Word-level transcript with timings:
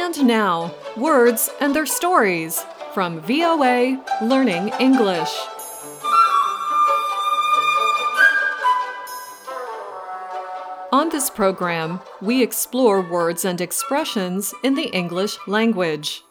And 0.00 0.26
now, 0.26 0.74
words 0.96 1.50
and 1.60 1.74
their 1.74 1.84
stories 1.84 2.64
from 2.94 3.20
VOA 3.20 4.00
Learning 4.22 4.68
English. 4.78 5.28
On 10.92 11.08
this 11.10 11.28
program, 11.28 12.00
we 12.22 12.44
explore 12.44 13.02
words 13.02 13.44
and 13.44 13.60
expressions 13.60 14.54
in 14.62 14.76
the 14.76 14.88
English 14.94 15.36
language. 15.48 16.22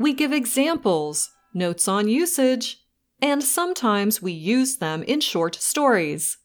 We 0.00 0.12
give 0.12 0.32
examples, 0.32 1.30
notes 1.54 1.86
on 1.86 2.08
usage, 2.08 2.84
and 3.22 3.42
sometimes 3.42 4.20
we 4.20 4.32
use 4.32 4.78
them 4.78 5.04
in 5.04 5.20
short 5.20 5.54
stories. 5.54 6.38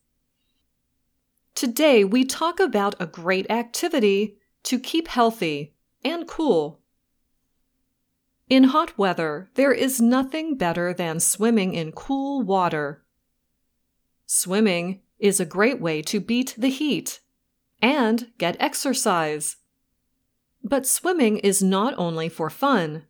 Today, 1.56 2.04
we 2.04 2.24
talk 2.24 2.60
about 2.60 2.96
a 3.00 3.08
great 3.08 3.50
activity 3.50 4.38
to 4.64 4.80
keep 4.80 5.08
healthy 5.08 5.75
and 6.06 6.28
cool. 6.28 6.80
In 8.48 8.66
hot 8.66 8.96
weather, 8.98 9.50
there 9.56 9.74
is 9.74 10.00
nothing 10.00 10.56
better 10.56 10.94
than 10.94 11.20
swimming 11.20 11.74
in 11.74 11.92
cool 11.92 12.44
water. 12.44 13.04
Swimming 14.28 15.02
is 15.18 15.40
a 15.40 15.46
great 15.46 15.82
way 15.82 16.04
to 16.04 16.20
beat 16.20 16.54
the 16.58 16.70
heat 16.70 17.22
and 17.82 18.32
get 18.38 18.56
exercise. 18.60 19.58
But 20.64 20.86
swimming 20.86 21.40
is 21.40 21.64
not 21.64 21.96
only 21.98 22.30
for 22.30 22.52
fun. 22.52 23.06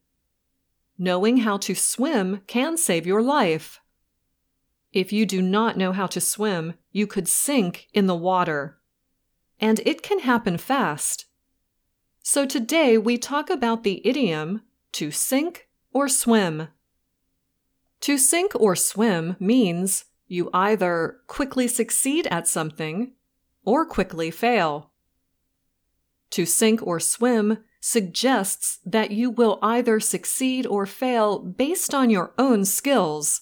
Knowing 0.97 1.37
how 1.37 1.57
to 1.57 1.75
swim 1.75 2.41
can 2.47 2.77
save 2.77 3.05
your 3.05 3.21
life. 3.21 3.81
If 4.93 5.11
you 5.11 5.25
do 5.25 5.41
not 5.41 5.77
know 5.77 5.91
how 5.91 6.07
to 6.07 6.21
swim, 6.21 6.75
you 6.93 7.05
could 7.05 7.27
sink 7.27 7.87
in 7.93 8.07
the 8.07 8.15
water. 8.15 8.79
And 9.59 9.81
it 9.85 10.01
can 10.01 10.19
happen 10.19 10.57
fast. 10.57 11.25
So 12.27 12.43
today 12.47 12.97
we 12.97 13.19
talk 13.19 13.51
about 13.51 13.83
the 13.83 14.01
idiom 14.03 14.63
to 14.93 15.11
sink 15.11 15.67
or 15.93 16.09
swim. 16.09 16.69
To 18.01 18.17
sink 18.17 18.53
or 18.55 18.75
swim 18.75 19.35
means 19.39 20.05
you 20.27 20.49
either 20.51 21.17
quickly 21.27 21.67
succeed 21.67 22.25
at 22.31 22.47
something 22.47 23.11
or 23.63 23.85
quickly 23.85 24.31
fail. 24.31 24.89
To 26.31 26.47
sink 26.47 26.81
or 26.81 26.99
swim 26.99 27.59
suggests 27.79 28.79
that 28.83 29.11
you 29.11 29.29
will 29.29 29.59
either 29.61 29.99
succeed 29.99 30.65
or 30.65 30.87
fail 30.87 31.37
based 31.37 31.93
on 31.93 32.09
your 32.09 32.33
own 32.39 32.65
skills. 32.65 33.41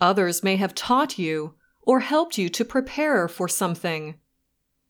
Others 0.00 0.44
may 0.44 0.54
have 0.54 0.76
taught 0.76 1.18
you 1.18 1.54
or 1.82 1.98
helped 1.98 2.38
you 2.38 2.48
to 2.50 2.64
prepare 2.64 3.26
for 3.26 3.48
something, 3.48 4.14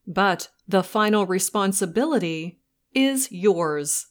but 0.07 0.51
the 0.69 0.83
final 0.83 1.25
responsibility 1.25 2.58
is 2.95 3.31
yours. 3.31 4.07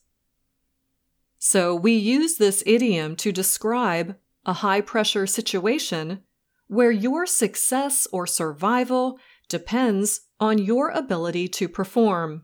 So 1.39 1.75
we 1.75 1.93
use 1.93 2.37
this 2.37 2.63
idiom 2.65 3.15
to 3.17 3.31
describe 3.31 4.15
a 4.45 4.53
high 4.53 4.81
pressure 4.81 5.27
situation 5.27 6.23
where 6.67 6.91
your 6.91 7.25
success 7.25 8.07
or 8.11 8.27
survival 8.27 9.19
depends 9.47 10.21
on 10.39 10.57
your 10.57 10.89
ability 10.89 11.47
to 11.47 11.69
perform. 11.69 12.43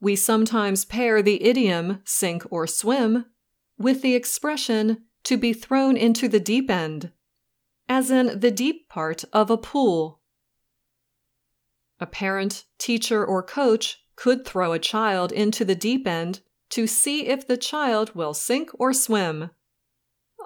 We 0.00 0.16
sometimes 0.16 0.84
pair 0.84 1.22
the 1.22 1.42
idiom 1.42 2.00
sink 2.04 2.44
or 2.50 2.66
swim 2.66 3.26
with 3.78 4.02
the 4.02 4.14
expression 4.14 5.04
to 5.24 5.38
be 5.38 5.52
thrown 5.52 5.96
into 5.96 6.28
the 6.28 6.40
deep 6.40 6.70
end, 6.70 7.10
as 7.88 8.10
in 8.10 8.40
the 8.40 8.50
deep 8.50 8.88
part 8.88 9.24
of 9.32 9.50
a 9.50 9.56
pool. 9.56 10.20
A 11.98 12.06
parent, 12.06 12.64
teacher, 12.78 13.24
or 13.24 13.42
coach 13.42 14.03
could 14.16 14.44
throw 14.44 14.72
a 14.72 14.78
child 14.78 15.32
into 15.32 15.64
the 15.64 15.74
deep 15.74 16.06
end 16.06 16.40
to 16.70 16.86
see 16.86 17.26
if 17.26 17.46
the 17.46 17.56
child 17.56 18.14
will 18.14 18.34
sink 18.34 18.70
or 18.74 18.92
swim, 18.92 19.50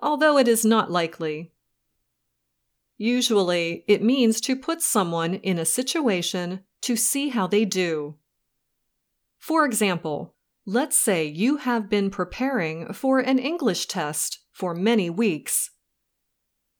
although 0.03 0.39
it 0.39 0.49
is 0.49 0.65
not 0.65 0.91
likely. 0.91 1.53
Usually, 2.97 3.85
it 3.87 4.03
means 4.03 4.41
to 4.43 4.57
put 4.57 4.83
someone 4.83 5.35
in 5.35 5.59
a 5.59 5.65
situation 5.65 6.65
to 6.83 6.97
see 6.97 7.29
how 7.29 7.47
they 7.47 7.65
do. 7.65 8.17
For 9.39 9.65
example, 9.65 10.35
let's 10.67 10.97
say 10.97 11.25
you 11.25 11.59
have 11.59 11.89
been 11.89 12.11
preparing 12.11 12.93
for 12.93 13.21
an 13.21 13.39
English 13.39 13.87
test 13.87 14.41
for 14.53 14.75
many 14.75 15.09
weeks. 15.09 15.71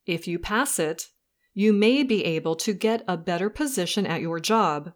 If 0.05 0.27
you 0.27 0.39
pass 0.39 0.79
it, 0.79 1.09
you 1.55 1.73
may 1.73 2.03
be 2.03 2.25
able 2.25 2.57
to 2.57 2.73
get 2.73 3.05
a 3.07 3.17
better 3.17 3.49
position 3.49 4.07
at 4.07 4.21
your 4.21 4.41
job. 4.41 4.93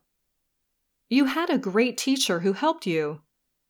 You 1.12 1.26
had 1.26 1.50
a 1.50 1.58
great 1.58 1.98
teacher 1.98 2.40
who 2.40 2.54
helped 2.54 2.86
you, 2.86 3.20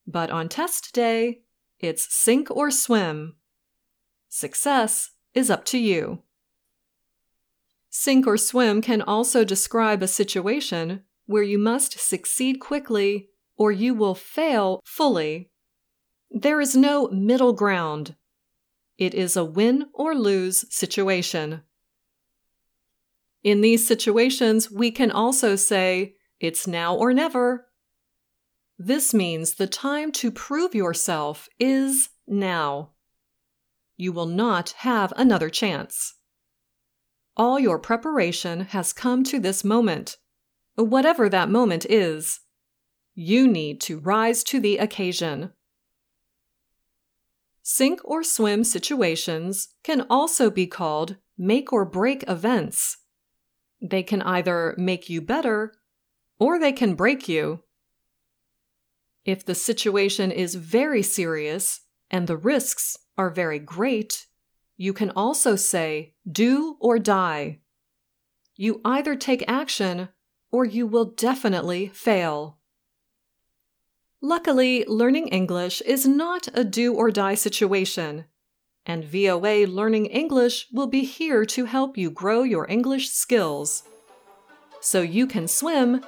but 0.06 0.30
on 0.30 0.48
test 0.48 0.94
day, 0.94 1.40
it's 1.80 2.14
sink 2.14 2.48
or 2.52 2.70
swim. 2.70 3.34
Success 4.28 5.10
is 5.34 5.50
up 5.50 5.64
to 5.64 5.78
you. 5.78 6.22
Sink 7.90 8.28
or 8.28 8.36
swim 8.36 8.80
can 8.80 9.02
also 9.02 9.42
describe 9.42 10.04
a 10.04 10.06
situation 10.06 11.02
where 11.26 11.42
you 11.42 11.58
must 11.58 11.98
succeed 11.98 12.60
quickly 12.60 13.30
or 13.56 13.72
you 13.72 13.92
will 13.92 14.14
fail 14.14 14.80
fully. 14.84 15.50
There 16.30 16.60
is 16.60 16.76
no 16.76 17.08
middle 17.08 17.54
ground. 17.54 18.14
It 18.98 19.14
is 19.14 19.36
a 19.36 19.44
win 19.44 19.86
or 19.92 20.14
lose 20.14 20.64
situation. 20.72 21.62
In 23.42 23.62
these 23.62 23.84
situations, 23.84 24.70
we 24.70 24.92
can 24.92 25.10
also 25.10 25.56
say, 25.56 26.14
it's 26.42 26.66
now 26.66 26.94
or 26.96 27.14
never. 27.14 27.68
This 28.76 29.14
means 29.14 29.54
the 29.54 29.68
time 29.68 30.10
to 30.12 30.32
prove 30.32 30.74
yourself 30.74 31.48
is 31.58 32.08
now. 32.26 32.90
You 33.96 34.12
will 34.12 34.26
not 34.26 34.70
have 34.78 35.12
another 35.16 35.48
chance. 35.48 36.14
All 37.36 37.60
your 37.60 37.78
preparation 37.78 38.60
has 38.60 38.92
come 38.92 39.22
to 39.24 39.38
this 39.38 39.62
moment, 39.62 40.16
whatever 40.74 41.28
that 41.28 41.48
moment 41.48 41.86
is. 41.88 42.40
You 43.14 43.46
need 43.46 43.80
to 43.82 44.00
rise 44.00 44.42
to 44.44 44.58
the 44.58 44.78
occasion. 44.78 45.52
Sink 47.62 48.00
or 48.04 48.24
swim 48.24 48.64
situations 48.64 49.68
can 49.84 50.04
also 50.10 50.50
be 50.50 50.66
called 50.66 51.16
make 51.38 51.72
or 51.72 51.84
break 51.84 52.28
events. 52.28 52.96
They 53.80 54.02
can 54.02 54.22
either 54.22 54.74
make 54.76 55.08
you 55.08 55.22
better 55.22 55.74
or 56.42 56.58
they 56.58 56.72
can 56.72 56.96
break 56.96 57.28
you. 57.28 57.62
If 59.24 59.44
the 59.44 59.54
situation 59.54 60.32
is 60.32 60.56
very 60.56 61.00
serious 61.00 61.82
and 62.10 62.26
the 62.26 62.36
risks 62.36 62.98
are 63.16 63.30
very 63.30 63.60
great, 63.60 64.26
you 64.76 64.92
can 64.92 65.10
also 65.10 65.54
say 65.54 66.14
do 66.28 66.76
or 66.80 66.98
die. 66.98 67.60
You 68.56 68.80
either 68.84 69.14
take 69.14 69.44
action 69.46 70.08
or 70.50 70.64
you 70.64 70.84
will 70.84 71.04
definitely 71.04 71.92
fail. 71.94 72.58
Luckily, 74.20 74.84
learning 74.88 75.28
English 75.28 75.80
is 75.82 76.08
not 76.08 76.48
a 76.54 76.64
do 76.64 76.92
or 76.92 77.12
die 77.12 77.36
situation, 77.36 78.24
and 78.84 79.04
VOA 79.04 79.66
Learning 79.66 80.06
English 80.06 80.66
will 80.72 80.88
be 80.88 81.04
here 81.04 81.44
to 81.44 81.66
help 81.66 81.96
you 81.96 82.10
grow 82.10 82.42
your 82.42 82.68
English 82.68 83.10
skills. 83.10 83.84
So 84.80 85.02
you 85.02 85.28
can 85.28 85.46
swim 85.46 86.04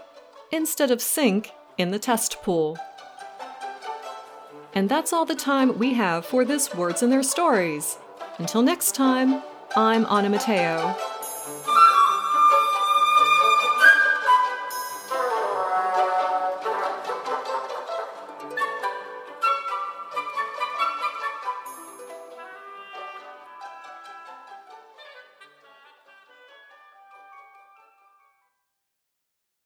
instead 0.55 0.91
of 0.91 1.03
sink 1.03 1.51
in 1.77 1.91
the 1.91 1.99
test 1.99 2.41
pool. 2.43 2.79
And 4.73 4.89
that's 4.89 5.13
all 5.13 5.25
the 5.25 5.35
time 5.35 5.79
we 5.79 5.95
have 5.95 6.25
for 6.25 6.45
this 6.45 6.75
Words 6.75 7.03
and 7.03 7.13
Their 7.13 7.23
Stories. 7.23 7.99
Until 8.39 8.63
next 8.63 8.95
time, 8.95 9.43
I'm 9.77 10.07
Anna 10.07 10.29
Matteo. 10.29 11.14